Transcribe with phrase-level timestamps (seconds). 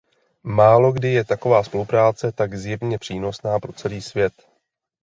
[0.43, 4.33] Málokdy je taková spolupráce tak zjevně přínosná pro celý svět.